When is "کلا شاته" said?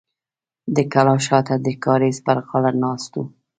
0.93-1.55